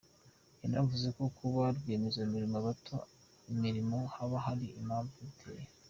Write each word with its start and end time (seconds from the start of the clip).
Yanavuze 0.61 1.07
ko 1.17 1.23
kuba 1.37 1.61
rwiyemezamirimo 1.77 2.57
bata 2.67 2.97
imirimo 3.53 3.97
haba 4.15 4.37
hari 4.45 4.65
impamvu 4.79 5.13
yabiteye. 5.17 5.63